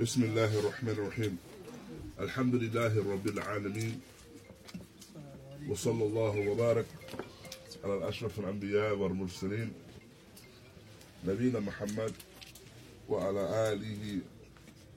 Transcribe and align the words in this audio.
بسم 0.00 0.22
الله 0.22 0.58
الرحمن 0.58 0.90
الرحيم. 0.90 1.38
الحمد 2.20 2.54
لله 2.54 3.12
رب 3.12 3.26
العالمين. 3.26 4.00
وصلى 5.68 6.04
الله 6.04 6.50
وبارك 6.50 6.86
على 7.84 7.94
الأشرف 7.98 8.38
الأنبياء 8.38 8.94
والمرسلين 8.94 9.72
نبينا 11.26 11.60
محمد 11.60 12.12
وعلى 13.08 13.72
آله 13.72 14.20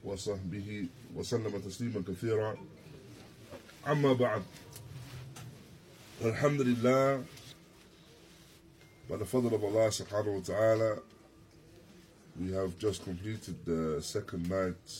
وصحبه 0.04 0.86
وسلم 1.14 1.58
تسليما 1.58 2.02
كثيرا. 2.08 2.56
أما 3.86 4.12
بعد 4.12 4.42
الحمد 6.22 6.60
لله 6.60 7.24
of 9.10 9.34
Allah 9.34 9.90
subhanahu 9.90 10.38
wa 10.38 10.44
ta'ala 10.46 11.02
we 12.38 12.52
have 12.52 12.78
just 12.78 13.04
completed 13.04 13.56
the 13.64 14.00
second 14.00 14.48
night 14.48 14.92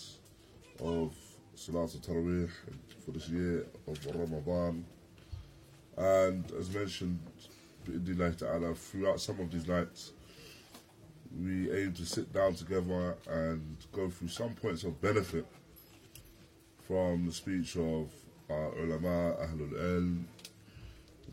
of 0.80 1.15
Salat 1.55 1.95
al-Tarawih 1.95 2.51
for 3.05 3.12
this 3.12 3.29
year 3.29 3.66
of 3.87 4.06
Ramadan. 4.06 4.84
And 5.97 6.51
as 6.59 6.70
mentioned 6.75 7.19
bi'idillah 7.87 8.37
ta'ala 8.37 8.75
throughout 8.75 9.20
some 9.20 9.41
of 9.41 9.51
these 9.51 9.66
nights 9.66 10.12
we 11.41 11.70
aim 11.73 11.92
to 11.95 12.05
sit 12.05 12.33
down 12.33 12.55
together 12.55 13.16
and 13.30 13.77
go 13.92 14.11
through 14.11 14.28
some 14.28 14.55
points 14.55 14.84
of 14.84 15.01
benefit 15.01 15.47
from 16.87 17.27
the 17.27 17.33
speech 17.33 17.77
of 17.77 18.11
our 18.51 18.78
ulama, 18.78 19.34
ahlul 19.41 19.73
ilm, 19.73 20.25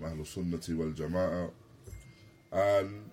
ahlul 0.02 0.26
sunnati 0.26 0.76
wal 0.78 0.92
jama'ah. 0.92 1.52
And 2.52 3.12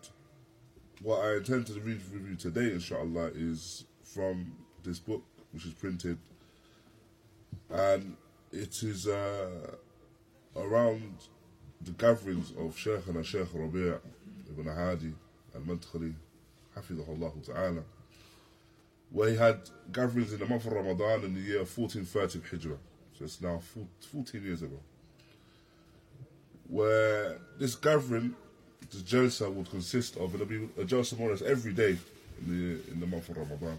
what 1.03 1.25
I 1.25 1.37
intend 1.37 1.67
to 1.67 1.75
read 1.75 2.01
with 2.13 2.27
you 2.29 2.37
today, 2.37 2.73
inshallah, 2.73 3.31
is 3.35 3.85
from 4.03 4.53
this 4.83 4.99
book, 4.99 5.23
which 5.53 5.67
is 5.67 5.73
printed, 5.73 6.19
and 7.71 8.17
it 8.53 8.83
is 8.83 9.07
uh, 9.07 9.77
around 10.57 11.15
the 11.83 11.91
gatherings 11.93 12.53
of 12.59 12.77
Shaykh 12.77 13.07
and 13.09 13.25
Shaykh 13.25 13.49
Rabi' 13.53 13.95
ibn 14.51 14.67
Hadi 14.67 15.13
al-Madkhali, 15.55 16.15
hafidhahullah 16.77 17.45
ta'ala, 17.45 17.83
where 19.11 19.31
he 19.31 19.37
had 19.37 19.61
gatherings 19.93 20.33
in 20.33 20.39
the 20.39 20.47
month 20.47 20.67
of 20.67 20.73
Ramadan 20.73 21.25
in 21.25 21.35
the 21.35 21.41
year 21.41 21.59
1430 21.59 22.41
Hijrah, 22.51 22.79
so 23.19 23.25
it's 23.25 23.41
now 23.41 23.61
14 24.13 24.43
years 24.43 24.63
ago, 24.63 24.81
where 26.69 27.39
this 27.59 27.75
gathering 27.75 28.35
the 28.91 28.99
jalsa 28.99 29.53
would 29.53 29.71
consist 29.71 30.17
of, 30.17 30.35
it'll 30.35 30.47
be 30.47 30.69
a 30.79 30.85
jalsa 30.85 31.19
more 31.19 31.29
or 31.29 31.33
less 31.33 31.43
every 31.43 31.73
day 31.73 31.99
in 32.41 32.49
the, 32.49 32.93
in 32.93 33.01
the 33.01 33.07
month 33.07 33.29
of 33.29 33.37
Ramadan. 33.37 33.79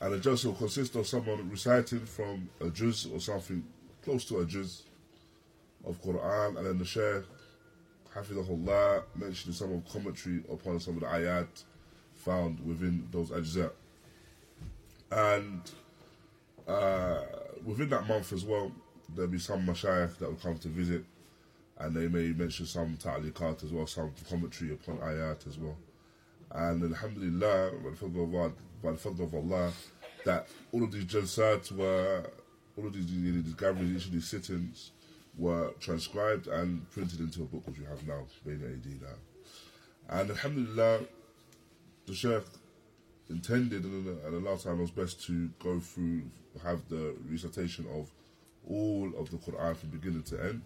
And 0.00 0.14
a 0.14 0.18
jalsa 0.18 0.46
will 0.46 0.54
consist 0.54 0.94
of 0.96 1.06
someone 1.06 1.50
reciting 1.50 2.00
from 2.00 2.48
a 2.60 2.68
juz 2.70 3.06
or 3.06 3.20
something 3.20 3.64
close 4.04 4.24
to 4.26 4.38
a 4.38 4.44
juz 4.44 4.82
of 5.86 6.00
Quran, 6.02 6.56
and 6.56 6.66
then 6.66 6.78
the 6.78 6.84
Shaykh, 6.84 7.24
Hafidahullah, 8.14 9.02
mentioning 9.16 9.54
some 9.54 9.72
of 9.72 9.92
commentary 9.92 10.42
upon 10.50 10.80
some 10.80 10.94
of 10.94 11.00
the 11.00 11.06
ayat 11.06 11.46
found 12.14 12.60
within 12.66 13.06
those 13.10 13.30
ajza. 13.30 13.70
And 15.10 15.62
uh, 16.66 17.20
within 17.64 17.88
that 17.90 18.06
month 18.06 18.32
as 18.32 18.44
well, 18.44 18.72
there'll 19.14 19.30
be 19.30 19.38
some 19.38 19.66
mashayikh 19.66 20.18
that 20.18 20.28
will 20.28 20.36
come 20.36 20.58
to 20.58 20.68
visit 20.68 21.04
and 21.78 21.94
they 21.94 22.08
may 22.08 22.32
mention 22.32 22.66
some 22.66 22.96
ta'liqat 22.96 23.64
as 23.64 23.72
well, 23.72 23.86
some 23.86 24.12
commentary 24.28 24.72
upon 24.72 24.98
ayat 24.98 25.46
as 25.46 25.58
well. 25.58 25.76
And 26.50 26.82
alhamdulillah, 26.82 27.72
by 27.82 27.90
the 27.90 27.96
fadl 27.96 29.22
of 29.22 29.34
Allah, 29.34 29.72
the 30.24 30.24
that 30.24 30.48
all 30.72 30.82
of 30.82 30.92
these 30.92 31.04
jalsat 31.04 31.70
were, 31.72 32.30
all 32.76 32.86
of 32.86 32.92
these, 32.92 33.06
these 33.06 33.54
gatherings, 33.54 33.96
each 33.96 34.06
of 34.06 34.12
these 34.12 34.28
sittings 34.28 34.90
were 35.36 35.72
transcribed 35.78 36.48
and 36.48 36.88
printed 36.90 37.20
into 37.20 37.42
a 37.42 37.44
book 37.44 37.66
which 37.66 37.78
we 37.78 37.84
have 37.84 38.06
now, 38.06 38.24
Bayna 38.46 38.82
now. 39.00 39.08
And 40.08 40.30
alhamdulillah, 40.30 41.00
the 42.06 42.14
Sheikh 42.14 42.44
intended 43.30 43.84
and, 43.84 44.18
and 44.24 44.46
Allah 44.46 44.58
Ta'ala 44.58 44.78
was 44.78 44.90
best 44.90 45.24
to 45.26 45.48
go 45.62 45.78
through, 45.78 46.22
have 46.64 46.88
the 46.88 47.14
recitation 47.28 47.86
of 47.94 48.10
all 48.68 49.12
of 49.16 49.30
the 49.30 49.36
Quran 49.36 49.76
from 49.76 49.90
beginning 49.90 50.22
to 50.24 50.42
end 50.42 50.62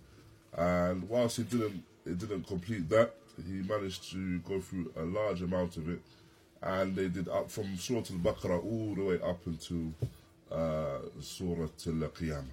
and 0.57 1.09
whilst 1.09 1.37
he 1.39 1.45
didn't, 1.45 1.83
it 2.05 2.19
didn't 2.19 2.47
complete 2.47 2.89
that, 2.91 3.15
he 3.47 3.63
managed 3.63 4.11
to 4.13 4.39
go 4.41 4.61
through 4.61 4.93
a 4.97 5.03
large 5.03 5.43
amount 5.43 5.77
of 5.77 5.89
it, 5.89 6.01
and 6.63 6.95
they 6.95 7.09
did 7.09 7.29
up 7.29 7.51
from 7.51 7.77
Surah 7.77 7.99
Al-Baqarah 7.99 8.63
all 8.65 8.95
the 8.95 9.05
way 9.05 9.21
up 9.21 9.41
into 9.47 9.93
uh, 10.51 10.99
Surah 11.21 11.63
Al-Qiyamah. 11.63 12.45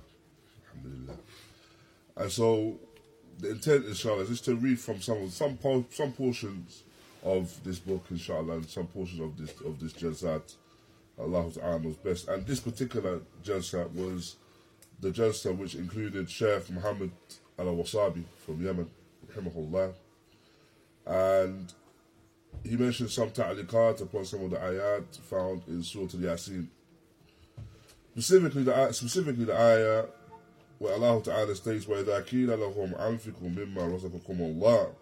Alhamdulillah. 0.76 1.18
And 2.18 2.32
so 2.32 2.80
the 3.40 3.52
intent, 3.52 3.86
inshallah, 3.86 4.24
is 4.24 4.30
just 4.30 4.46
to 4.46 4.56
read 4.56 4.80
from 4.80 5.02
some 5.02 5.30
some 5.30 5.58
some 5.90 6.12
portions 6.14 6.84
of 7.24 7.64
this 7.64 7.80
book, 7.80 8.06
inshallah, 8.12 8.56
and 8.56 8.70
some 8.70 8.88
portions 8.88 9.20
of 9.22 9.38
this 9.38 9.62
of 9.62 9.80
this 9.80 9.94
jalsat. 9.94 10.56
Allah 11.18 11.52
Ta'ala 11.52 11.80
knows 11.80 11.96
best. 11.96 12.28
And 12.30 12.46
this 12.46 12.62
particular 12.62 13.22
jalsat 13.44 13.92
was 13.94 14.36
the 15.02 15.12
jalsa 15.12 15.56
which 15.56 15.76
included 15.76 16.30
Sheikh 16.30 16.70
Muhammad 16.70 17.12
al-Wasabi 17.59 18.25
from 18.45 18.65
Yemen, 18.65 18.91
rahimahullah. 19.33 19.93
And 21.07 21.73
he 22.63 22.77
mentioned 22.77 23.11
some 23.11 23.31
ta'liqat 23.31 24.01
upon 24.03 24.25
some 24.25 24.45
of 24.45 24.51
the 24.51 24.57
ayat 24.57 25.17
found 25.21 25.63
in 25.69 25.83
Surah 25.83 26.05
Al-Yasin. 26.15 26.67
Specifically 28.13 28.63
the, 28.63 28.93
specifically 28.93 29.45
the 29.45 29.57
ayah 29.57 30.05
where 30.79 30.95
Allah 30.95 31.23
Ta'ala 31.23 31.55
states, 31.55 31.87
وَإِذَا 31.87 32.27
كِيلَ 32.27 32.49
لَهُمْ 32.49 33.01
أَنفِقُوا 33.01 33.51
مِمَّا 33.51 33.99
رَزَقَكُمُ 33.99 34.61
اللَّهُ 34.61 34.95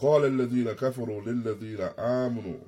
قال 0.00 0.24
الذين 0.24 0.72
كفروا 0.72 1.22
للذين 1.22 1.80
آمنوا 1.98 2.58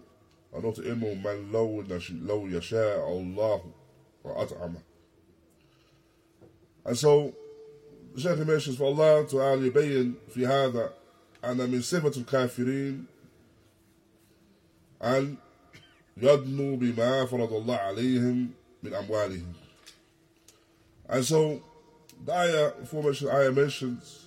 ونطعم 0.52 1.00
من 1.00 1.52
لو, 1.52 1.84
لو 2.10 2.46
يشاء 2.46 3.08
الله 3.08 3.62
وأطعمه 4.24 4.80
And 6.84 6.98
so 6.98 7.32
Shaykh 8.17 8.39
mentions, 8.47 8.77
for 8.77 8.85
Allah 8.85 9.27
to 9.27 9.39
Ali 9.39 9.69
Bayin 9.69 10.15
fi 10.29 10.41
hadha, 10.41 10.91
ana 11.43 11.67
min 11.67 11.81
sifatul 11.81 12.25
kafirin, 12.25 13.05
an 14.99 15.37
yadnu 16.19 16.79
bima 16.79 17.27
faradullah 17.27 17.93
alayhim 17.93 18.49
min 18.81 18.93
amwalihim. 18.93 19.53
And 21.07 21.23
so, 21.23 21.61
the 22.25 22.33
ayah, 22.33 22.71
aforementioned 22.81 23.29
ayah 23.29 23.51
mentions, 23.51 24.25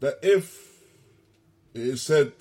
that 0.00 0.18
if 0.22 0.82
it 1.72 1.80
is 1.80 2.02
said 2.02 2.32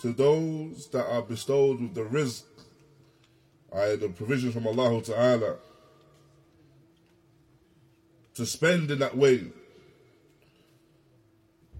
to 0.00 0.12
those 0.14 0.88
that 0.88 1.06
are 1.06 1.22
bestowed 1.22 1.82
with 1.82 1.94
the 1.94 2.04
rizq, 2.04 2.44
i.e. 3.74 3.96
the 3.96 4.08
provision 4.08 4.52
from 4.52 4.66
Allah 4.66 5.02
Ta'ala 5.02 5.56
to 8.36 8.44
spend 8.44 8.90
in 8.90 8.98
that 8.98 9.16
way. 9.16 9.44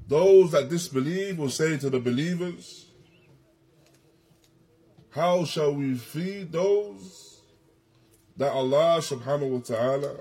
Those 0.09 0.53
that 0.53 0.69
disbelieve 0.69 1.39
will 1.39 1.51
say 1.51 1.77
to 1.79 1.91
the 1.91 2.01
believers, 2.01 2.87
How 5.11 5.45
shall 5.45 5.75
we 5.75 5.95
feed 5.97 6.53
those 6.53 7.41
that 8.37 8.53
Allah 8.53 8.99
subhanahu 9.01 9.51
wa 9.51 9.59
ta'ala 9.61 10.21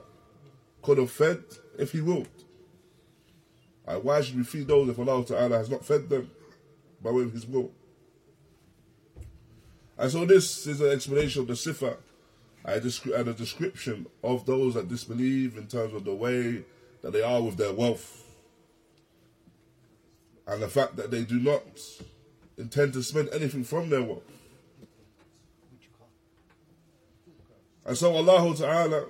could 0.81 0.97
have 0.97 1.11
fed 1.11 1.43
if 1.79 1.91
He 1.91 2.01
willed? 2.01 2.27
why 4.01 4.19
should 4.19 4.35
we 4.35 4.43
feed 4.43 4.67
those 4.67 4.89
if 4.89 4.97
Allah 4.97 5.23
ta'ala 5.23 5.57
has 5.57 5.69
not 5.69 5.85
fed 5.85 6.09
them 6.09 6.31
by 7.01 7.11
way 7.11 7.23
of 7.23 7.31
His 7.31 7.45
will? 7.45 7.71
And 9.97 10.11
so 10.11 10.25
this 10.25 10.67
is 10.67 10.81
an 10.81 10.91
explanation 10.91 11.41
of 11.43 11.47
the 11.47 11.53
sifa 11.53 11.95
and 12.65 13.27
a 13.27 13.33
description 13.33 14.07
of 14.23 14.45
those 14.45 14.73
that 14.73 14.87
disbelieve 14.87 15.55
in 15.57 15.67
terms 15.67 15.93
of 15.93 16.03
the 16.03 16.13
way 16.13 16.63
that 17.01 17.13
they 17.13 17.21
are 17.21 17.41
with 17.41 17.57
their 17.57 17.71
wealth 17.71 18.23
and 20.47 20.61
the 20.61 20.67
fact 20.67 20.95
that 20.95 21.11
they 21.11 21.23
do 21.23 21.39
not 21.39 21.61
intend 22.57 22.93
to 22.93 23.03
spend 23.03 23.29
anything 23.29 23.63
from 23.63 23.89
their 23.89 24.01
wealth. 24.01 24.23
And 27.85 27.95
so 27.95 28.15
Allah 28.15 28.55
Ta'ala 28.55 29.05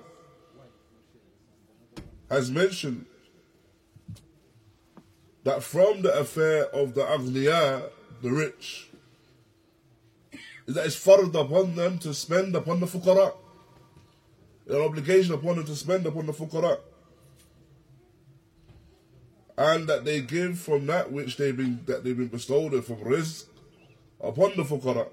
has 2.30 2.50
mentioned 2.50 3.06
that 5.44 5.62
from 5.62 6.02
the 6.02 6.12
affair 6.18 6.64
of 6.66 6.94
the 6.94 7.02
aghniya, 7.02 7.88
the 8.20 8.30
rich, 8.30 8.88
is 10.66 10.74
that 10.74 10.84
it's 10.84 10.96
fard 10.96 11.34
upon 11.34 11.74
them 11.74 11.98
to 12.00 12.12
spend 12.12 12.54
upon 12.54 12.80
the 12.80 12.86
fuqara 12.86 13.32
an 14.68 14.80
obligation 14.80 15.34
upon 15.34 15.56
them 15.56 15.66
to 15.66 15.76
spend 15.76 16.06
upon 16.06 16.26
the 16.26 16.32
fuqara. 16.32 16.78
And 19.58 19.88
that 19.88 20.04
they 20.04 20.20
give 20.20 20.58
from 20.58 20.86
that 20.86 21.10
which 21.10 21.36
they've 21.36 21.56
been 21.56 21.80
that 21.86 22.04
they've 22.04 22.16
been 22.16 22.28
bestowed 22.28 22.84
from 22.84 22.96
rizq 22.96 23.46
upon 24.20 24.52
the 24.56 24.64
fuqara 24.64 25.08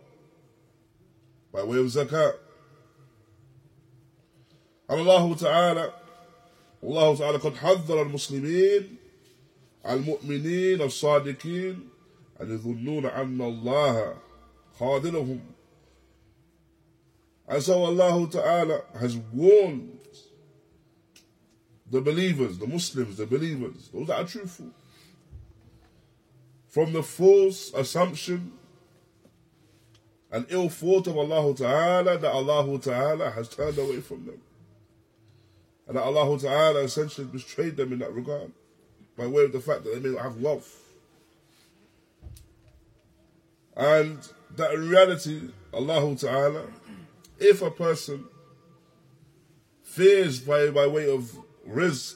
by 1.52 1.64
way 1.64 1.78
of 1.78 1.86
zakat. 1.86 2.34
And 4.90 5.08
Allah 5.08 5.38
Ta'ala, 5.38 5.94
Allah 6.84 7.18
Ta'ala 7.18 7.40
قد 7.40 7.54
حذر 7.54 8.02
المسلمين 8.02 8.98
المؤمنين 9.86 10.82
الصادقين 10.82 11.90
أن 12.42 12.56
يظنون 12.56 13.06
أن 13.06 13.42
الله 13.42 14.16
خاذلهم 14.80 15.40
and 17.48 17.62
so 17.62 17.84
Allah 17.84 18.28
Ta'ala 18.30 18.82
has 19.00 19.18
warned 19.18 20.00
the 21.90 22.02
believers, 22.02 22.58
the 22.58 22.68
Muslims, 22.68 23.18
the 23.18 23.26
believers, 23.26 23.90
those 23.94 24.08
that 24.08 24.22
are 24.22 24.28
truthful, 24.28 24.72
from 26.68 26.94
the 26.94 27.04
false 27.04 27.72
assumption 27.74 28.54
and 30.32 30.48
ill 30.50 30.70
thought 30.70 31.06
of 31.06 31.16
Allah 31.16 31.56
Ta'ala 31.56 32.18
that 32.18 32.32
Allah 32.32 32.80
Ta'ala 32.80 33.30
has 33.30 33.48
turned 33.48 33.78
away 33.78 34.02
from 34.02 34.26
them. 34.26 34.42
And 35.88 35.96
that 35.96 36.02
Allah 36.02 36.40
Ta'ala 36.40 36.80
essentially 36.80 37.28
betrayed 37.28 37.78
them 37.78 37.94
in 37.94 38.00
that 38.00 38.12
regard 38.12 38.52
by 39.16 39.28
way 39.28 39.44
of 39.44 39.52
the 39.52 39.60
fact 39.60 39.84
that 39.84 39.94
they 39.94 40.00
may 40.00 40.16
not 40.16 40.24
have 40.24 40.38
wealth. 40.38 40.80
And 43.78 44.18
that 44.56 44.74
in 44.74 44.90
reality, 44.90 45.50
Allah 45.72 46.16
Ta'ala 46.16 46.66
if 47.40 47.62
a 47.62 47.72
person 47.72 48.26
fears 49.82 50.40
by, 50.40 50.70
by 50.70 50.88
way 50.88 51.14
of 51.14 51.32
rizq, 51.68 52.16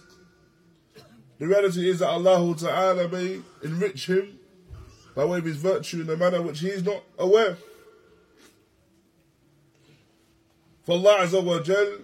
the 1.39 1.47
reality 1.47 1.89
is 1.89 1.99
that 1.99 2.09
Allah 2.09 2.55
Ta'ala 2.55 3.07
may 3.07 3.39
enrich 3.63 4.07
him 4.07 4.39
by 5.15 5.25
way 5.25 5.37
of 5.39 5.45
his 5.45 5.57
virtue 5.57 6.01
in 6.01 6.09
a 6.09 6.17
manner 6.17 6.41
which 6.41 6.59
he 6.59 6.67
is 6.69 6.83
not 6.83 7.03
aware. 7.19 7.57
For 10.83 10.93
Allah 10.93 11.25
Azza 11.25 11.43
wa 11.43 11.59
Jal, 11.59 11.97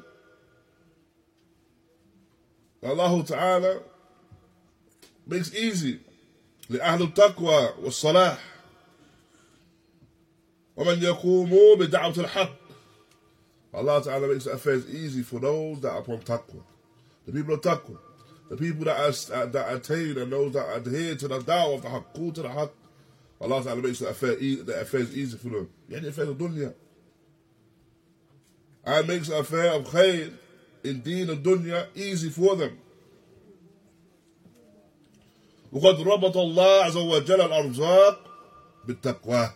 Allah 2.84 3.24
Ta'ala 3.24 3.80
makes 5.26 5.54
easy. 5.56 6.00
لأهل 6.70 7.02
التقوى 7.02 7.74
والصلاح 7.84 8.38
ومن 10.78 11.04
يقوموا 11.04 11.76
بدعوة 11.76 12.18
الحق. 12.18 12.63
Allah 13.73 14.03
Ta'ala 14.03 14.29
makes 14.29 14.45
the 14.45 14.53
affairs 14.53 14.89
easy 14.89 15.23
for 15.23 15.41
those 15.41 15.81
that 15.81 15.91
are 15.93 15.99
upon 15.99 16.21
taqwa. 16.21 16.63
The 17.27 17.33
people 17.33 17.55
of 17.55 17.61
taqwa. 17.61 17.99
The 18.49 18.57
people 18.57 18.85
that 18.87 18.99
are, 18.99 19.47
that 19.47 19.75
attain 19.75 20.17
and 20.17 20.33
those 20.33 20.55
that 20.55 20.75
adhere 20.77 21.17
to 21.17 21.29
the 21.29 21.39
da'wah 21.41 21.75
of 21.75 21.83
the 21.83 21.89
haqq, 21.89 22.35
to 22.35 22.43
the 22.43 22.49
haqq. 22.49 22.71
Allah 23.41 23.63
Ta'ala 23.63 23.83
makes 23.83 23.99
the, 23.99 24.09
affair, 24.09 24.37
the 24.37 24.81
affairs 24.81 25.17
easy 25.17 25.37
for 25.37 25.49
them. 25.51 25.69
Yani 25.91 26.09
affairs 26.09 26.31
of 26.31 26.39
dunya. 26.39 26.75
And 28.85 29.07
makes 29.07 29.29
the 29.29 29.39
affair 29.39 29.73
of 29.73 29.85
khair 29.85 30.33
in 30.83 31.01
deen 31.01 31.29
and 31.29 31.45
dunya 31.45 31.87
easy 31.95 32.31
for 32.31 32.57
them. 32.57 32.79
وقد 35.73 36.01
ربط 36.01 36.37
الله 36.37 36.83
عز 36.85 36.97
وجل 36.97 37.41
الأرزاق 37.41 38.19
بالتقوى. 38.87 39.53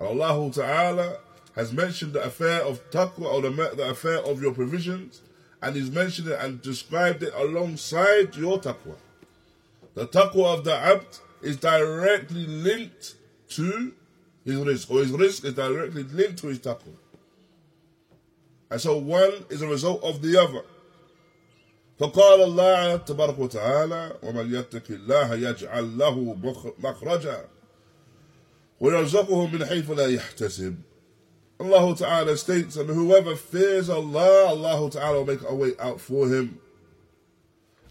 Allah 0.00 0.50
Ta'ala 0.52 1.18
has 1.55 1.71
mentioned 1.71 2.13
the 2.13 2.23
affair 2.23 2.61
of 2.61 2.89
taqwa 2.91 3.31
or 3.31 3.41
the, 3.41 3.49
the 3.75 3.89
affair 3.89 4.19
of 4.19 4.41
your 4.41 4.53
provisions, 4.53 5.21
and 5.61 5.75
he's 5.75 5.91
mentioned 5.91 6.27
it 6.27 6.39
and 6.39 6.61
described 6.61 7.23
it 7.23 7.33
alongside 7.35 8.35
your 8.35 8.59
taqwa. 8.59 8.95
The 9.93 10.07
taqwa 10.07 10.57
of 10.57 10.63
the 10.63 10.75
abd 10.75 11.19
is 11.41 11.57
directly 11.57 12.45
linked 12.47 13.15
to 13.49 13.93
his 14.43 14.55
rizq, 14.55 14.91
or 14.91 14.99
his 14.99 15.11
rizq 15.11 15.45
is 15.45 15.53
directly 15.53 16.03
linked 16.03 16.39
to 16.39 16.47
his 16.47 16.59
taqwa. 16.59 16.95
And 18.71 18.81
so 18.81 18.97
one 18.97 19.45
is 19.49 19.61
a 19.61 19.67
result 19.67 20.03
of 20.03 20.21
the 20.21 20.41
other. 20.41 20.63
فقال 21.99 22.41
الله 22.41 23.05
تبارك 23.05 23.39
وتعالى 23.39 24.17
ومن 24.23 24.53
يتق 24.53 24.83
الله 24.89 25.35
يجعل 25.35 25.97
له 25.97 26.37
مخرجا 26.79 27.45
ويرزقه 28.79 29.47
من 29.47 29.65
حيث 29.65 29.91
لا 29.91 30.07
يحتسب 30.07 30.75
Allah 31.62 31.96
Ta'ala 31.96 32.36
states, 32.36 32.76
and 32.76 32.88
whoever 32.88 33.34
fears 33.34 33.90
Allah, 33.90 34.46
Allah 34.46 34.90
Ta'ala 34.90 35.18
will 35.18 35.26
make 35.26 35.42
a 35.42 35.54
way 35.54 35.72
out 35.80 36.00
for 36.00 36.28
him. 36.28 36.60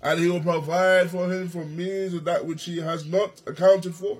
And 0.01 0.19
he 0.19 0.29
will 0.29 0.41
provide 0.41 1.09
for 1.09 1.31
him 1.31 1.49
from 1.49 1.75
means 1.75 2.13
of 2.13 2.23
that 2.25 2.45
which 2.45 2.63
he 2.63 2.79
has 2.79 3.05
not 3.05 3.41
accounted 3.45 3.94
for. 3.94 4.17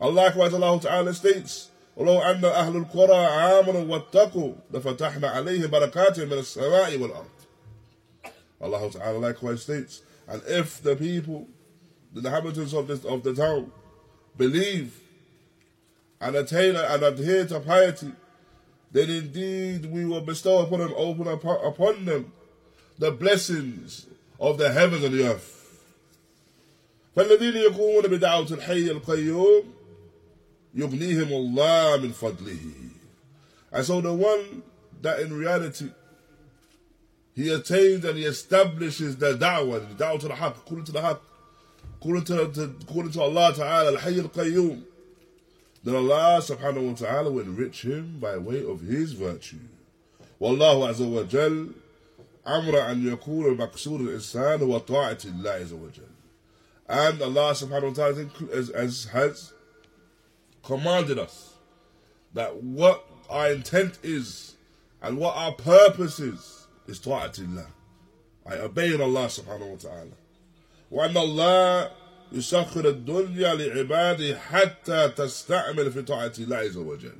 And 0.00 0.14
likewise 0.14 0.52
Allah 0.52 0.80
Ta'ala 0.80 1.14
states, 1.14 1.70
ولو 1.96 2.20
أن 2.20 2.40
أهل 2.42 2.76
القرى 2.76 3.14
آمنوا 3.60 3.84
واتقوا 3.84 4.54
لفتحنا 4.72 5.28
عليهم 5.28 5.70
بركات 5.70 6.20
من 6.20 6.38
السماء 6.38 6.98
والأرض. 6.98 7.28
Allah 8.60 8.90
Ta'ala 8.90 9.18
likewise 9.18 9.62
states, 9.62 10.02
and 10.28 10.42
if 10.46 10.82
the 10.82 10.96
people, 10.96 11.48
the 12.12 12.20
inhabitants 12.20 12.72
of, 12.72 12.88
this, 12.88 13.04
of 13.04 13.22
the 13.22 13.34
town, 13.34 13.72
believe 14.36 15.00
and 16.20 16.36
attain 16.36 16.76
and 16.76 17.02
adhere 17.02 17.46
to 17.46 17.60
piety, 17.60 18.12
then 18.92 19.10
indeed 19.10 19.86
we 19.86 20.04
will 20.04 20.20
bestow 20.20 20.58
upon 20.60 20.80
them, 20.80 20.92
open 20.96 21.26
upon 21.28 22.04
them 22.04 22.32
the 22.98 23.10
blessings 23.10 24.06
of 24.38 24.58
the 24.58 24.70
heavens 24.72 25.04
and 25.04 25.14
the 25.14 25.26
earth. 25.26 25.58
فالذين 27.16 27.56
يقومون 27.56 28.02
بدعوة 28.02 28.50
الحي 28.50 28.90
القيوم 28.90 29.64
يغنيهم 30.74 31.28
الله 31.28 31.96
من 32.02 32.12
فضله. 32.12 32.90
And 33.72 33.84
so 33.84 34.00
the 34.00 34.12
one 34.12 34.62
that 35.02 35.20
in 35.20 35.32
reality 35.32 35.90
he 37.34 37.52
attains 37.52 38.04
and 38.04 38.16
he 38.16 38.24
establishes 38.24 39.16
the 39.16 39.34
da'wah, 39.34 39.96
the 39.96 40.04
da'wah 40.04 40.20
to 40.20 40.28
the 40.28 40.34
haqq, 40.34 40.56
according 40.56 40.84
to 40.84 40.92
the 40.92 41.00
haqq, 41.00 41.18
according 42.00 42.24
to, 42.24 42.74
according 42.82 43.12
to 43.12 43.22
Allah 43.22 43.54
Ta'ala, 43.54 43.92
al-Hayy 43.92 44.20
al-Qayyum, 44.20 44.82
then 45.84 45.96
Allah 45.96 46.40
subhanahu 46.40 46.88
wa 46.90 46.94
ta'ala 46.94 47.30
will 47.30 47.42
enrich 47.42 47.82
him 47.82 48.18
by 48.20 48.36
way 48.36 48.64
of 48.64 48.80
his 48.80 49.12
virtue. 49.12 49.58
والله 50.40 50.88
عز 50.88 51.02
وجل 51.02 51.72
أمر 52.46 52.90
أن 52.90 53.12
يكون 53.12 53.46
المقصود 53.46 54.00
الإنسان 54.00 54.62
هو 54.62 54.78
طاعة 54.78 55.18
الله 55.24 55.50
عز 55.50 55.72
وجل. 55.72 56.08
And 56.88 57.22
Allah 57.22 57.52
subhanahu 57.52 57.88
wa 57.88 57.94
ta'ala 57.94 58.28
has, 58.54 58.70
has, 58.74 59.04
has 59.06 59.52
commanded 60.62 61.18
us 61.18 61.54
that 62.34 62.62
what 62.62 63.04
our 63.28 63.50
intent 63.52 63.98
is 64.02 64.54
and 65.00 65.18
what 65.18 65.36
our 65.36 65.52
purpose 65.52 66.20
is 66.20 66.66
is 66.86 66.98
ta'atillah. 67.00 67.66
I 68.46 68.58
obey 68.58 68.92
Allah 68.94 69.26
subhanahu 69.26 69.70
wa 69.70 69.76
ta'ala. 69.76 70.16
وأن 70.92 71.14
الله 71.16 71.90
يسخر 72.32 72.88
الدنيا 72.88 73.54
لعباده 73.54 74.38
حتى 74.38 75.08
تستعمل 75.08 75.92
في 75.92 76.02
طاعة 76.02 76.32
الله 76.38 76.56
عز 76.56 76.76
وجل. 76.76 77.18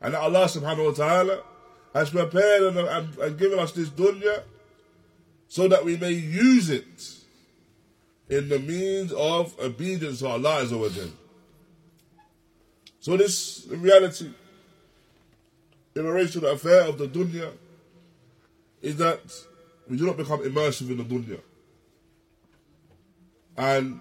And 0.00 0.14
Allah 0.14 0.46
subhanahu 0.46 0.86
wa 0.86 0.92
ta'ala 0.92 1.42
has 1.94 2.10
prepared 2.10 2.62
and, 2.62 2.78
and, 2.78 3.18
and 3.18 3.38
given 3.38 3.58
us 3.58 3.72
this 3.72 3.88
dunya 3.88 4.42
so 5.48 5.66
that 5.66 5.84
we 5.84 5.96
may 5.96 6.12
use 6.12 6.70
it 6.70 7.14
in 8.28 8.48
the 8.48 8.58
means 8.58 9.12
of 9.12 9.58
obedience 9.58 10.20
to 10.20 10.28
Allah 10.28 10.62
Azza 10.62 10.78
wa 10.78 10.88
Jal. 10.88 11.10
So 13.00 13.16
this 13.16 13.66
in 13.66 13.80
reality, 13.80 14.30
in 15.96 16.04
relation 16.06 16.32
to 16.32 16.40
the 16.40 16.52
affair 16.52 16.82
of 16.82 16.98
the 16.98 17.08
dunya, 17.08 17.50
is 18.82 18.96
that 18.96 19.20
we 19.88 19.96
do 19.96 20.06
not 20.06 20.16
become 20.16 20.40
immersive 20.40 20.90
in 20.90 20.98
the 20.98 21.04
dunya. 21.04 21.40
And 23.56 24.00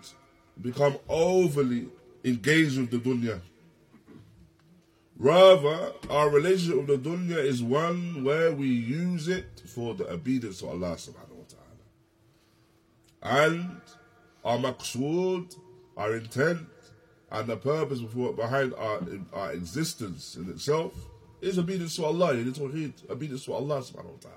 become 0.62 0.96
overly 1.08 1.88
engaged 2.24 2.78
with 2.78 2.90
the 2.90 2.98
dunya. 2.98 3.40
Rather, 5.18 5.92
our 6.10 6.30
relationship 6.30 6.86
with 6.86 7.02
the 7.02 7.10
dunya 7.10 7.36
is 7.36 7.62
one 7.62 8.24
where 8.24 8.52
we 8.52 8.66
use 8.66 9.28
it 9.28 9.62
for 9.66 9.94
the 9.94 10.10
obedience 10.10 10.62
of 10.62 10.70
Allah 10.70 10.96
subhanahu 10.96 11.36
wa 11.36 11.44
ta'ala. 13.22 13.46
And 13.46 13.80
our 14.44 14.58
maqsood, 14.58 15.56
our 15.96 16.16
intent, 16.16 16.66
and 17.30 17.48
the 17.48 17.56
purpose 17.56 18.00
behind 18.00 18.74
our, 18.74 19.00
our 19.32 19.52
existence 19.52 20.36
in 20.36 20.50
itself 20.50 20.92
is 21.40 21.58
obedience 21.58 21.96
to 21.96 22.04
Allah, 22.04 22.30
obedience 22.30 23.44
to 23.44 23.52
Allah 23.52 23.80
subhanahu 23.80 24.12
wa 24.12 24.20
ta'ala. 24.20 24.36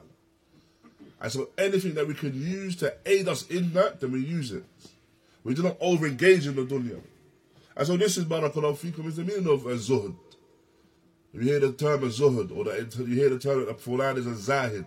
And 1.21 1.31
so 1.31 1.49
anything 1.57 1.93
that 1.95 2.07
we 2.07 2.13
can 2.13 2.33
use 2.33 2.75
to 2.77 2.93
aid 3.05 3.27
us 3.27 3.47
in 3.47 3.73
that, 3.73 4.01
then 4.01 4.11
we 4.11 4.19
use 4.19 4.51
it. 4.51 4.65
We 5.45 5.53
do 5.53 5.61
not 5.61 5.77
over 5.79 6.07
engage 6.07 6.47
in 6.47 6.55
the 6.55 6.65
dunya. 6.65 6.99
And 7.77 7.87
so 7.87 7.95
this 7.95 8.17
is 8.17 8.25
barakallahu 8.25 8.77
fikum 8.77 9.05
is 9.05 9.15
the 9.15 9.23
meaning 9.23 9.47
of 9.47 9.65
uh, 9.65 9.69
a 9.69 9.75
zuhud. 9.75 10.15
You 11.31 11.41
hear 11.41 11.59
the 11.59 11.71
term 11.71 12.03
a 12.03 12.07
zuhud 12.07 12.51
or 12.51 13.05
you 13.07 13.15
hear 13.15 13.29
the 13.29 13.37
term 13.37 13.63
that 13.65 13.79
fulan 13.79 14.17
is 14.17 14.25
a 14.25 14.35
zahid, 14.35 14.85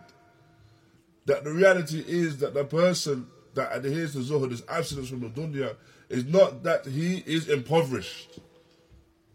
that 1.26 1.44
the 1.44 1.52
reality 1.52 2.02
is 2.06 2.38
that 2.38 2.54
the 2.54 2.64
person 2.64 3.28
that 3.54 3.70
adheres 3.72 4.14
to 4.14 4.18
zuhud 4.18 4.50
is 4.50 4.64
abstinence 4.68 5.08
from 5.08 5.20
the 5.20 5.28
dunya 5.28 5.76
is 6.08 6.24
not 6.24 6.64
that 6.64 6.86
he 6.86 7.22
is 7.24 7.48
impoverished. 7.48 8.40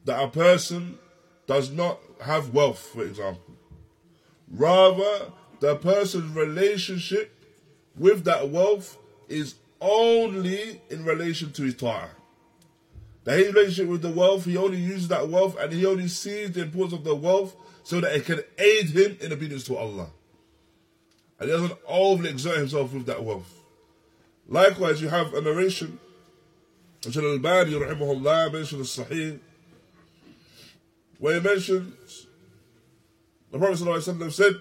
That 0.04 0.22
a 0.22 0.28
person 0.28 1.00
does 1.48 1.72
not 1.72 2.00
have 2.22 2.54
wealth, 2.54 2.80
for 2.80 3.04
example. 3.04 3.56
Rather, 4.52 5.32
the 5.62 5.78
person's 5.78 6.36
relationship 6.36 7.34
with 7.96 8.26
that 8.26 8.50
wealth 8.50 8.98
is 9.30 9.56
only 9.84 10.82
in 10.90 11.06
relation 11.06 11.52
to 11.52 11.64
his 11.64 11.76
ta'ah. 11.76 12.10
That 13.26 13.38
his 13.38 13.54
relationship 13.54 13.88
with 13.88 14.02
the 14.02 14.10
wealth, 14.10 14.46
he 14.46 14.58
only 14.58 14.78
uses 14.78 15.08
that 15.10 15.30
wealth 15.30 15.58
and 15.60 15.72
he 15.72 15.86
only 15.86 16.08
sees 16.08 16.52
the 16.52 16.64
importance 16.64 16.94
of 16.94 17.04
the 17.04 17.16
wealth 17.16 17.56
so 17.84 18.02
that 18.02 18.16
it 18.16 18.26
can 18.26 18.42
aid 18.58 18.90
him 18.90 19.18
in 19.22 19.32
obedience 19.32 19.64
to 19.66 19.78
Allah. 19.78 20.08
And 21.40 21.50
he 21.50 21.56
doesn't 21.56 21.78
overly 21.88 22.30
exert 22.30 22.58
himself 22.58 22.94
with 22.94 23.06
that 23.06 23.24
wealth. 23.24 23.52
Likewise, 24.48 25.02
you 25.02 25.10
have 25.10 25.34
a 25.34 25.42
narration 25.42 26.00
which 27.06 27.18
Al 27.18 27.26
Albani 27.26 27.74
rahimahullah 27.74 28.54
mentioned 28.54 28.82
as 28.82 28.98
Sahih, 28.98 29.40
where 31.20 31.36
he 31.36 31.40
mentions 31.40 32.28
the 33.54 33.60
Prophet 33.60 34.32
said, 34.34 34.56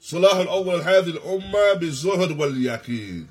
صلاح 0.00 0.46
الأول 0.46 0.82
هذه 0.82 1.10
الأمة 1.16 1.72
بالزهد 1.72 2.38
واليقين 2.38 3.26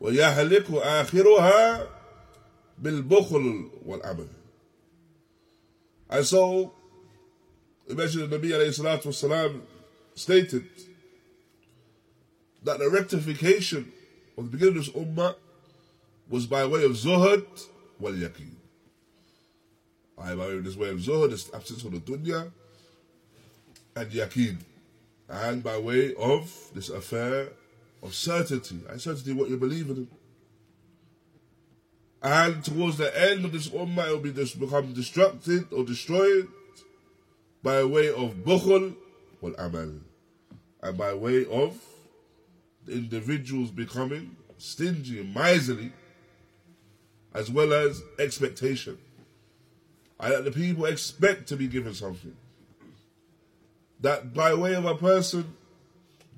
ويهلك 0.00 0.70
آخرها 0.70 1.88
بالبخل 2.78 3.70
والعمل 3.86 4.28
And 6.12 6.26
so, 6.26 6.72
the 7.86 7.94
Messenger 7.94 8.24
of 8.24 8.30
Nabi 8.30 8.50
alayhi 8.50 8.76
salatu 8.76 9.06
wasalam 9.06 9.60
stated 10.14 10.66
that 12.64 12.80
the 12.80 12.90
rectification 12.90 13.92
of 14.36 14.50
the 14.50 14.56
beginning 14.56 14.78
of 14.78 14.86
this 14.86 14.94
ummah 14.94 15.36
was 16.28 16.46
by 16.46 16.66
way 16.66 16.84
of 16.84 16.92
zuhud 16.92 17.46
wal 18.00 18.12
yaqeen. 18.12 18.54
I 20.18 20.34
by 20.34 20.46
way 20.46 20.56
of 20.56 20.64
this 20.64 20.76
way 20.76 20.88
of 20.88 20.98
zuhud, 20.98 21.30
this 21.30 21.48
absence 21.54 21.84
of 21.84 21.92
the 21.92 21.98
dunya, 22.00 22.50
and 23.94 24.10
yaqeen. 24.10 24.56
And 25.28 25.62
by 25.62 25.78
way 25.78 26.14
of 26.16 26.52
this 26.74 26.88
affair 26.88 27.50
of 28.03 28.13
certainty, 28.13 28.79
and 28.89 29.01
certainty 29.01 29.33
what 29.33 29.49
you 29.49 29.57
believe 29.57 29.89
in. 29.89 30.07
And 32.21 32.63
towards 32.63 32.97
the 32.97 33.29
end 33.29 33.45
of 33.45 33.51
this 33.51 33.69
ummah, 33.69 34.07
it 34.07 34.11
will 34.11 34.19
be 34.19 34.33
just 34.33 34.59
become 34.59 34.93
destructed 34.93 35.71
or 35.71 35.83
destroyed 35.83 36.47
by 37.61 37.83
way 37.83 38.09
of 38.09 38.35
bukhul 38.43 38.95
wal 39.41 39.53
amal. 39.57 39.91
And 40.81 40.97
by 40.97 41.13
way 41.13 41.45
of 41.45 41.79
the 42.85 42.93
individuals 42.93 43.71
becoming 43.71 44.35
stingy 44.57 45.19
and 45.19 45.33
miserly, 45.33 45.91
as 47.33 47.51
well 47.51 47.73
as 47.73 48.01
expectation. 48.19 48.97
And 50.19 50.33
that 50.33 50.45
the 50.45 50.51
people 50.51 50.85
expect 50.85 51.47
to 51.49 51.57
be 51.57 51.67
given 51.67 51.93
something. 51.93 52.35
That 54.01 54.33
by 54.33 54.53
way 54.53 54.73
of 54.75 54.85
a 54.85 54.95
person 54.95 55.53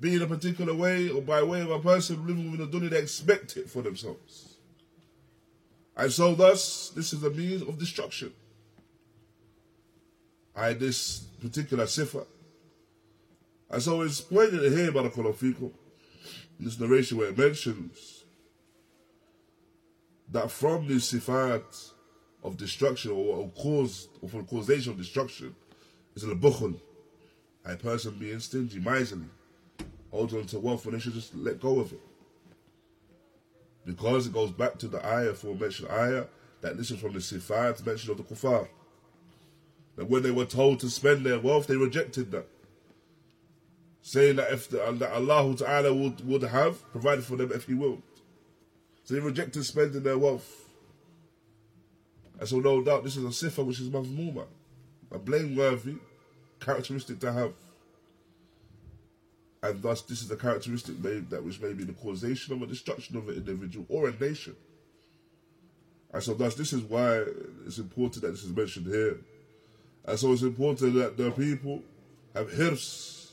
being 0.00 0.22
a 0.22 0.26
particular 0.26 0.74
way, 0.74 1.10
or 1.10 1.20
by 1.20 1.42
way 1.42 1.60
of 1.60 1.70
a 1.70 1.78
person 1.80 2.26
living 2.26 2.50
within 2.50 2.70
the 2.70 2.78
dunya, 2.78 2.90
they 2.90 2.98
expect 2.98 3.56
it 3.56 3.68
for 3.68 3.82
themselves. 3.82 4.56
And 5.96 6.12
so, 6.12 6.34
thus, 6.34 6.90
this 6.90 7.12
is 7.12 7.24
a 7.24 7.30
means 7.30 7.62
of 7.62 7.78
destruction. 7.78 8.32
I 10.54 10.72
this 10.72 11.20
particular 11.40 11.84
sifa. 11.84 12.26
And 13.70 13.82
so 13.82 14.02
it's 14.02 14.20
pointed 14.20 14.72
here, 14.72 14.90
Barakallahu 14.92 15.34
Fikum, 15.34 15.72
in 16.58 16.64
this 16.64 16.78
narration 16.80 17.18
where 17.18 17.28
it 17.28 17.38
mentions 17.38 18.24
that 20.30 20.50
from 20.50 20.86
this 20.86 21.12
sifat 21.12 21.90
of 22.42 22.56
destruction 22.56 23.12
or, 23.12 23.48
cause 23.50 24.08
or 24.20 24.28
for 24.28 24.42
causation 24.42 24.92
of 24.92 24.98
destruction 24.98 25.54
is 26.14 26.24
al 26.24 26.30
bukhul, 26.30 26.78
a 27.64 27.76
person 27.76 28.16
being 28.18 28.40
stingy, 28.40 28.78
miserly, 28.78 29.26
hold 30.10 30.32
on 30.34 30.46
to 30.46 30.58
wealth 30.58 30.84
when 30.84 30.94
they 30.94 31.00
should 31.00 31.14
just 31.14 31.34
let 31.34 31.60
go 31.60 31.80
of 31.80 31.92
it. 31.92 32.00
Because 33.84 34.26
it 34.26 34.32
goes 34.32 34.50
back 34.50 34.78
to 34.78 34.88
the 34.88 35.04
ayah, 35.04 35.34
for 35.34 35.48
aforementioned 35.48 35.90
ayah, 35.90 36.24
that 36.60 36.76
this 36.76 36.90
is 36.90 37.00
from 37.00 37.12
the 37.12 37.20
sifat 37.20 37.84
mentioned 37.86 38.10
of 38.10 38.16
the 38.18 38.34
kuffar. 38.34 38.68
That 39.96 40.08
when 40.08 40.22
they 40.22 40.30
were 40.30 40.44
told 40.44 40.80
to 40.80 40.90
spend 40.90 41.24
their 41.24 41.38
wealth, 41.38 41.66
they 41.66 41.76
rejected 41.76 42.30
that. 42.32 42.46
Saying 44.02 44.36
that 44.36 44.52
if 44.52 44.68
the, 44.68 44.78
that 44.98 45.12
Allah 45.12 45.56
Ta'ala 45.56 45.92
would, 45.92 46.26
would 46.26 46.42
have 46.42 46.90
provided 46.92 47.24
for 47.24 47.36
them 47.36 47.50
if 47.52 47.64
He 47.64 47.74
willed. 47.74 48.02
So 49.04 49.14
they 49.14 49.20
rejected 49.20 49.64
spending 49.64 50.02
their 50.02 50.18
wealth. 50.18 50.66
And 52.38 52.48
so 52.48 52.60
no 52.60 52.82
doubt 52.82 53.04
this 53.04 53.16
is 53.16 53.24
a 53.24 53.28
sifa 53.28 53.64
which 53.64 53.80
is 53.80 53.88
mazmuma, 53.88 54.46
a 55.10 55.18
blameworthy 55.18 55.96
characteristic 56.60 57.18
to 57.20 57.32
have. 57.32 57.52
And 59.62 59.82
thus 59.82 60.02
this 60.02 60.22
is 60.22 60.30
a 60.30 60.36
characteristic 60.36 61.02
that 61.02 61.44
which 61.44 61.60
may 61.60 61.72
be 61.72 61.84
the 61.84 61.92
causation 61.92 62.54
of 62.54 62.62
a 62.62 62.66
destruction 62.66 63.16
of 63.16 63.28
an 63.28 63.34
individual 63.34 63.86
or 63.88 64.08
a 64.08 64.12
nation. 64.12 64.54
And 66.12 66.22
so 66.22 66.34
thus 66.34 66.54
this 66.54 66.72
is 66.72 66.82
why 66.82 67.24
it's 67.66 67.78
important 67.78 68.22
that 68.22 68.30
this 68.30 68.44
is 68.44 68.54
mentioned 68.54 68.86
here. 68.86 69.18
And 70.04 70.18
so 70.18 70.32
it's 70.32 70.42
important 70.42 70.94
that 70.94 71.16
the 71.16 71.30
people 71.32 71.82
have 72.34 72.52
hirs. 72.52 73.32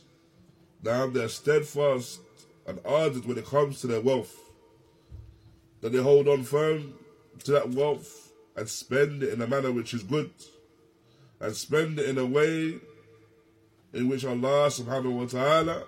Now 0.84 1.08
they're 1.08 1.29
steadfast 1.29 2.20
and 2.67 2.79
ardent 2.86 3.25
when 3.25 3.38
it 3.38 3.46
comes 3.46 3.82
to 3.82 3.88
their 3.88 4.01
wealth. 4.01 4.36
That 5.82 5.91
they 5.91 6.01
hold 6.01 6.27
on 6.27 6.44
firm 6.44 6.96
to 7.44 7.51
that 7.51 7.70
wealth 7.70 8.34
and 8.55 8.67
spend 8.67 9.22
it 9.22 9.34
in 9.34 9.41
a 9.41 9.48
manner 9.48 9.72
which 9.72 9.94
is 9.94 10.01
good. 10.01 10.32
And 11.39 11.55
spend 11.55 12.00
it 12.00 12.10
in 12.10 12.17
a 12.17 12.25
way 12.25 12.79
in 13.94 14.10
which 14.10 14.25
Allah 14.25 14.67
subhanahu 14.67 15.12
wa 15.12 15.25
ta'ala 15.25 15.84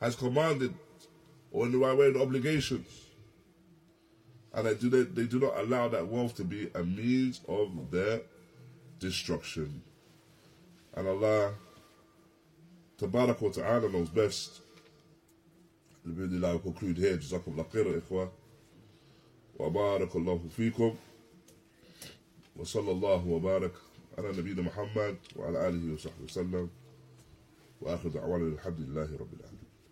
has 0.00 0.16
commanded 0.16 0.74
or 1.50 1.66
in 1.66 1.72
the 1.72 1.78
right 1.78 1.96
way 1.96 2.06
of 2.08 2.14
the 2.14 2.22
obligations. 2.22 2.86
And 4.52 4.66
they 4.66 4.74
do, 4.74 4.88
they, 4.88 5.02
they 5.02 5.26
do 5.26 5.40
not 5.40 5.56
allow 5.58 5.88
that 5.88 6.06
wealth 6.06 6.36
to 6.36 6.44
be 6.44 6.70
a 6.74 6.82
means 6.84 7.40
of 7.48 7.90
their 7.90 8.20
destruction. 8.98 9.82
And 10.94 11.08
Allah 11.08 11.52
Tabarak 12.98 13.40
wa 13.40 13.50
ta'ala 13.50 13.88
knows 13.90 14.08
best. 14.08 14.60
Alhamdulillah, 16.06 16.52
will 16.52 16.58
conclude 16.60 16.98
here. 16.98 17.16
جزاكم 17.16 17.52
الله 17.52 17.64
خير 17.72 17.98
إخوة 17.98 18.30
وبارك 19.58 20.16
الله 20.16 20.40
فيكم 20.56 20.96
وصلى 22.56 22.90
الله 22.90 23.26
وبارك 23.28 23.72
على 24.18 24.28
نبينا 24.28 24.62
محمد 24.62 25.16
وعلى 25.36 25.68
آله 25.68 25.94
وصحبه 25.94 26.24
وسلم 26.24 26.70
وآخر 27.80 28.08
دعوانا 28.08 28.44
الحمد 28.44 28.80
لله 28.80 29.16
رب 29.20 29.34
العالمين 29.40 29.57